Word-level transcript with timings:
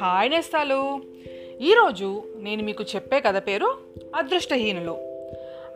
Hi 0.00 0.30
నేస్తాలు. 0.30 1.00
ఈరోజు 1.60 2.22
నేను 2.36 2.62
మీకు 2.62 2.84
చెప్పే 2.94 3.20
కథ 3.20 3.46
పేరు 3.46 3.78
అదృష్టహీనులు. 4.14 4.92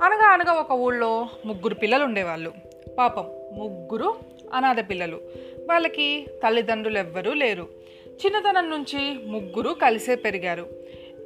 అనగా 0.02 0.32
అనగా 0.32 0.52
ఒక 0.52 0.72
ఊళ్ళో 0.72 1.28
ముగ్గురు 1.44 1.74
పిల్లలు 1.74 2.04
ఉండేవాళ్ళు. 2.04 2.52
పాపం 2.98 3.24
ముగ్గురు 3.52 4.14
అనాథ 4.52 4.90
పిల్లలు. 4.90 5.20
వాళ్ళకి 5.68 6.26
తల్లిదండ్రులు 6.44 6.98
ఎవ్వరూ 6.98 7.32
లేరు. 7.32 7.66
చిన్నతనం 8.08 8.70
నుంచి 8.70 9.18
ముగ్గురు 9.26 9.70
కలిసే 9.70 10.14
పెరిగారు. 10.14 10.66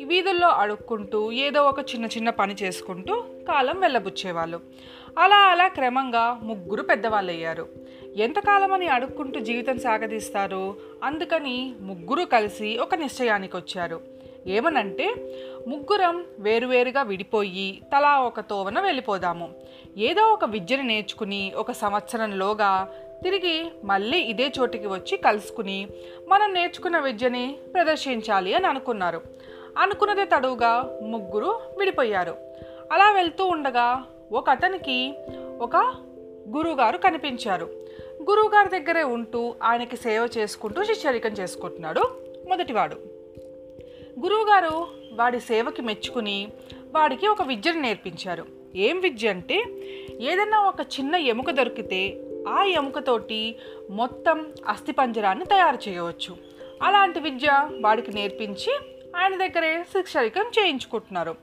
వీధుల్లో 0.05 0.49
అడుక్కుంటూ 0.49 1.33
ఏదో 1.33 1.62
ఒక 1.62 1.81
చిన్న 1.81 2.07
చిన్న 2.07 2.31
పని 2.31 2.55
చేసుకుంటూ 2.62 3.25
కాలం 3.49 3.81
వెళ్ళబుచ్చేవాళ్ళు. 3.81 4.61
అలా 5.18 5.36
అలా 5.36 5.68
క్రమంగా 5.68 6.40
ముగ్గురు 6.42 6.82
పెద్దవాళ్ళు 6.82 7.32
అయ్యారు 7.32 7.68
ఎంతకాలం 8.16 8.73
అని 8.73 8.88
అడుక్కుంటూ 8.88 9.41
జీవితం 9.41 9.78
సాగదీస్తారు? 9.78 10.77
అందుకని 11.05 11.74
ముగ్గురు 11.80 12.24
కలిసి 12.24 12.78
ఒక 12.78 12.95
నిశ్చయానికి 12.95 13.56
వచ్చారు 13.56 14.01
ఏమనంటే 14.46 15.15
ముగ్గురం 15.68 16.24
వేరువేరుగా 16.38 17.02
విడిపోయి 17.02 17.82
తలా 17.96 18.20
ఒక 18.20 18.41
తోవన 18.41 18.80
వెళ్ళిపోదాము. 18.80 19.48
ఏదో 19.98 20.23
ఒక 20.23 20.45
విద్యను 20.45 20.82
నేర్చుకుని 20.82 21.52
ఒక 21.56 21.73
సంవత్సరంలోగా 21.73 22.88
తిరిగి 23.23 23.70
మళ్ళీ 23.84 24.18
ఇదే 24.18 24.52
చోటికి 24.60 24.87
వచ్చి 24.87 25.16
కలుసుకుని 25.16 25.87
మనం 26.29 26.54
నేర్చుకున్న 26.54 26.98
విద్యని 26.98 27.56
ప్రదర్శించాలి 27.74 28.54
అని 28.54 28.66
అనుకున్నారు. 28.66 29.23
అనుకున్నదే 29.79 30.24
తడువుగా 30.24 30.98
ముగ్గురు 31.02 31.60
విడిపోయారు. 31.79 32.37
అలా 32.92 33.12
వెళ్తూ 33.12 33.45
ఉండగా 33.45 34.04
ఒక 34.33 34.51
అతనికి 34.51 35.15
ఒక 35.61 35.77
గురువుగారు 36.57 36.97
కనిపించారు. 36.97 37.65
గురువుగారి 38.30 38.80
దగ్గరే 38.80 39.02
ఉంటూ 39.02 39.55
ఆయనకి 39.62 39.97
సేవ 39.97 40.29
చేసుకుంటూ 40.38 40.85
శిష్యరికం 40.85 41.30
చేసుకుంటున్నాడు 41.30 42.01
మొదటివాడు. 42.49 42.95
గురువుగారు 44.21 44.87
వాడి 45.13 45.41
సేవకి 45.41 45.82
మెచ్చుకుని 45.82 46.49
వాడికి 46.95 47.29
ఒక 47.29 47.43
విద్యను 47.43 47.80
నేర్పించారు. 47.80 48.46
ఏం 48.77 49.01
విద్య 49.01 49.29
అంటే 49.29 49.65
ఏదైనా 50.21 50.60
ఒక 50.60 50.80
చిన్న 50.80 51.15
ఎముక 51.15 51.51
దొరికితే 51.51 52.21
ఆ 52.49 52.63
ఎముకతోటి 52.63 53.57
మొత్తం 53.91 54.47
అస్థిపంజరాన్ని 54.69 55.45
తయారు 55.45 55.88
చేయవచ్చు. 55.88 56.37
అలాంటి 56.82 57.21
విద్య 57.21 57.69
వాడికి 57.80 58.13
నేర్పించి 58.13 58.79
ఆయన 59.16 59.47
దగ్గరే 59.47 59.82
శిక్షరికం 59.82 60.51
చేయించుకుంటున్నారు. 60.59 61.37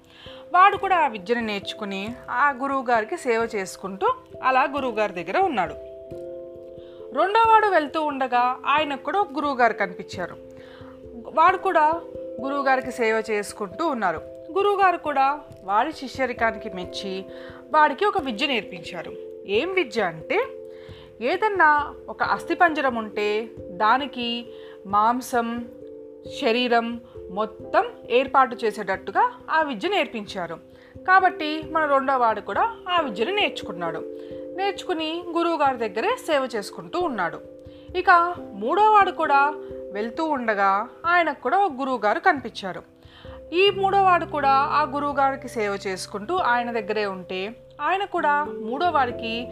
వాడు 0.54 0.78
కూడా 0.78 0.98
ఆ 0.98 1.08
విద్యను 1.08 1.42
నేర్చుకుని 1.42 2.16
ఆ 2.30 2.52
గురువు 2.52 2.86
గారికి 2.90 3.18
సేవ 3.18 3.50
చేసుకుంటూ 3.56 4.08
అలా 4.44 4.64
గురువుగారి 4.64 5.24
దగ్గర 5.24 5.40
ఉన్నాడు. 5.46 5.74
రెండోవాడు 7.16 7.68
వెళ్తూ 7.68 8.02
ఉండగా 8.02 8.60
ఆయనకు 8.66 9.04
కూడా 9.04 9.20
ఒక 9.20 9.34
గురువుగారు 9.34 9.74
కనిపించారు. 9.74 10.38
వాడు 11.34 11.58
కూడా 11.58 12.02
గురువుగారికి 12.42 12.92
సేవ 12.92 13.24
చేసుకుంటూ 13.32 13.88
ఉన్నారు. 13.88 14.18
గురువుగారు 14.58 14.98
కూడా 14.98 15.40
వాడి 15.64 15.92
శిష్యరికానికి 15.92 16.70
మెచ్చి 16.70 17.26
వాడికి 17.74 18.06
ఒక 18.06 18.18
విద్య 18.18 18.48
నేర్పించారు. 18.48 19.14
ఏం 19.46 19.74
విద్య 19.74 20.02
అంటే 20.02 20.48
ఏదన్నా 21.22 21.96
ఒక 22.10 22.24
అస్థిపంజరం 22.24 22.96
ఉంటే 22.96 23.50
దానికి 23.58 24.46
మాంసం 24.86 25.66
శరీరం 26.42 27.02
మొత్తం 27.32 27.86
ఏర్పాటు 28.10 28.56
చేసేటట్టుగా 28.56 29.32
ఆ 29.50 29.62
విద్య 29.62 29.90
నేర్పించారు. 29.90 30.60
కాబట్టి 31.08 31.64
మన 31.72 31.86
రెండో 31.86 32.18
వాడు 32.18 32.42
కూడా 32.42 32.72
ఆ 32.90 33.02
విద్యను 33.02 33.36
నేర్చుకున్నాడు. 33.36 34.00
నేర్చుకుని 34.58 35.24
గురువుగారి 35.38 35.78
దగ్గరే 35.78 36.18
సేవ 36.28 36.50
చేసుకుంటూ 36.56 37.00
ఉన్నాడు. 37.00 37.42
ఇక 37.96 38.36
మూడోవాడు 38.54 39.12
కూడా 39.12 39.54
వెళ్తూ 39.94 40.26
ఉండగా 40.26 40.88
ఆయనకు 41.06 41.42
కూడా 41.42 41.58
ఒక 41.58 41.72
గురువుగారు 41.72 42.20
కనిపించారు. 42.20 42.84
ఈ 43.54 43.70
మూడోవాడు 43.70 44.26
కూడా 44.26 44.52
ఆ 44.52 44.84
గురువుగారికి 44.84 45.48
సేవ 45.48 45.80
చేసుకుంటూ 45.88 46.36
ఆయన 46.36 46.72
దగ్గరే 46.72 47.06
ఉంటే 47.06 47.56
ఆయన 47.82 48.06
కూడా 48.06 48.44
మూడోవాడికి 48.44 49.48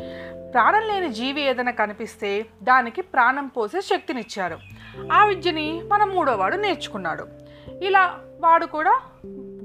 ప్రాణం 0.54 0.88
లేని 0.88 1.14
జీవి 1.14 1.42
ఏదైనా 1.42 1.72
కనిపిస్తే 1.72 2.46
దానికి 2.64 3.02
ప్రాణం 3.02 3.48
పోసే 3.48 3.82
శక్తినిచ్చారు. 3.82 4.58
ఆ 5.12 5.26
విద్యని 5.26 5.84
మన 5.88 6.04
మూడోవాడు 6.04 6.56
నేర్చుకున్నాడు. 6.56 7.45
ఇలా 7.82 8.20
వాడు 8.40 8.66
కూడా 8.66 9.02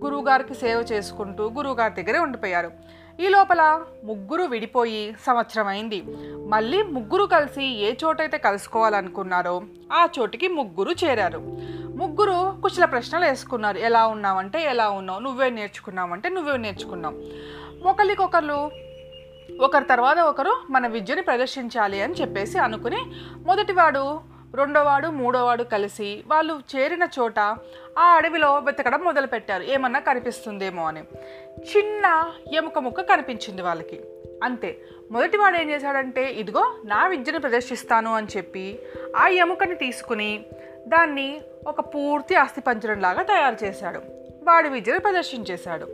గురువుగారికి 0.05 0.55
సేవ 0.55 0.87
చేసుకుంటూ 0.93 1.51
గురువుగారి 1.51 2.03
దగ్గరే 2.03 2.19
ఉండిపోయారు. 2.19 2.71
ఈ 3.21 3.29
లోపల 3.29 3.83
ముగ్గురు 4.05 4.43
విడిపోయి 4.43 5.17
సంవత్సరం 5.27 5.67
అయింది. 5.67 6.03
మళ్ళీ 6.49 6.83
ముగ్గురు 6.83 7.25
కలిసి 7.25 7.65
ఏ 7.65 7.95
చోటైతే 8.05 8.39
కలుసుకోవాలనుకున్నారో 8.39 9.63
ఆ 9.93 10.09
చోటికి 10.19 10.49
ముగ్గురు 10.49 10.91
చేరారు. 11.05 11.39
ముగ్గురు 11.97 12.61
కుశల 12.63 12.85
ప్రశ్నలు 12.85 13.25
వేసుకున్నారు. 13.25 13.79
ఎలా 13.79 14.07
ఉన్నావంటే 14.07 14.63
ఎలా 14.65 14.91
ఉన్నావు? 14.91 15.21
నువ్వే 15.21 15.51
నేర్చుకున్నావంటే 15.51 16.29
నువ్వే 16.29 16.57
నేర్చుకున్నావు. 16.57 17.17
ఒకరికొకరు 17.89 18.71
ఒకరి 19.61 19.85
తర్వాత 19.85 20.19
ఒకరు 20.19 20.57
మన 20.71 20.87
విద్యని 20.87 21.23
ప్రదర్శించాలి 21.23 22.03
అని 22.03 22.15
చెప్పేసి 22.15 22.59
అనుకుని 22.59 22.99
మొదటివాడు 23.47 24.21
రెండోవాడు 24.55 25.09
మూడోవాడు 25.09 25.63
కలిసి 25.63 26.25
వాళ్ళు 26.27 26.61
చేరిన 26.77 27.09
చోట 27.19 27.39
ఆ 27.99 28.15
అడవిలో 28.17 28.59
వెతకడం 28.59 29.01
మొదలుపెట్టారు. 29.01 29.63
ఏమన్నా 29.63 30.01
కనిపిస్తుందేమో 30.01 30.87
అని. 30.87 31.01
చిన్న 31.59 32.33
ఎముక 32.53 32.79
ముక్క 32.79 33.01
కనిపించింది 33.01 33.63
వాళ్ళకి. 33.63 34.01
అంతే. 34.43 34.79
మొదటివాడు 35.11 35.57
ఏం 35.57 35.71
చేశాడంటే 35.71 36.31
ఇదిగో 36.31 36.77
నా 36.85 37.07
విద్యను 37.07 37.41
ప్రదర్శిస్తాను 37.41 38.15
అని 38.15 38.27
చెప్పి 38.37 38.79
ఆ 39.17 39.27
ఎముకని 39.29 39.75
తీసుకుని 39.75 40.47
దాన్ని 40.89 41.41
ఒక 41.67 41.81
పూర్తి 41.81 42.35
అస్థిపంజరం 42.35 43.01
లాగా 43.01 43.23
తయారు 43.23 43.65
చేశాడు. 43.65 43.99
వాడి 44.43 44.69
విద్యను 44.69 45.01
ప్రదర్శించేశాడు 45.01 45.87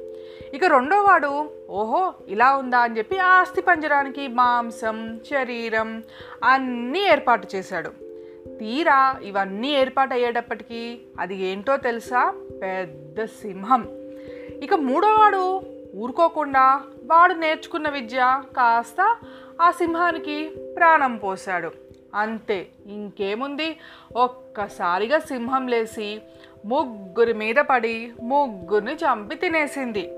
ఇక 0.55 0.65
రెండోవాడు 0.65 1.51
ఓహో 1.71 2.15
ఇలా 2.29 2.57
ఉందా 2.57 2.79
అని 2.79 2.99
చెప్పి 2.99 3.19
ఆ 3.19 3.41
అస్థిపంజరానికి 3.41 4.29
మాంసం 4.29 5.21
శరీరం 5.31 6.03
అన్నీ 6.45 7.09
ఏర్పాటు 7.09 7.49
చేశాడు. 7.55 8.06
తీరా 8.61 9.17
ఇవన్నీ 9.23 9.75
ఏర్పాటు 9.75 10.15
అయ్యేటప్పటికీ 10.15 10.99
అది 11.21 11.37
ఏంటో 11.37 11.77
తెలుసా? 11.77 12.35
పెద్ద 12.63 13.25
సింహం. 13.25 13.89
ఇక 14.63 14.75
మూడోవాడు 14.75 15.63
ఊరుకోకుండా 15.97 16.83
వాడు 17.05 17.35
నేర్చుకున్న 17.35 17.89
విద్య 17.89 18.43
కాస్త 18.57 19.17
ఆ 19.61 19.71
సింహానికి 19.71 20.51
ప్రాణం 20.77 21.17
పోశాడు. 21.17 21.71
అంతే 22.15 22.67
ఇంకేముంది? 22.87 23.77
ఒక్కసారిగా 24.17 25.19
సింహం 25.19 25.69
లేచి 25.69 26.21
ముగ్గురి 26.67 27.33
మీద 27.33 27.55
పడి 27.55 28.13
ముగ్గురిని 28.23 28.95
చంపి 28.95 29.35
తినేసింది. 29.35 30.11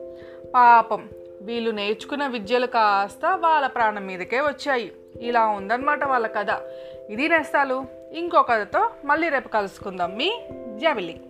పాపం 0.54 1.08
వీళ్ళు 1.42 1.70
నేర్చుకున్న 1.70 2.26
విద్యలు 2.26 2.66
కాస్త 2.66 3.26
వాళ్ళ 3.26 3.66
ప్రాణం 3.66 4.06
మీదకే 4.06 4.40
వచ్చాయి. 4.40 4.92
ఇలా 5.20 5.46
ఉందన్నమాట 5.46 6.04
వాళ్ళ 6.04 6.26
కథ. 6.26 6.46
ఇది 7.10 7.28
నేస్తాలు. 7.28 7.86
ఇంకో 8.12 8.42
కథతో 8.42 8.90
మళ్ళీ 9.04 9.28
రేపు 9.28 9.48
కలుసుకుందాం. 9.48 10.16
మీ 10.16 10.40
జవిలింగ్ 10.76 11.20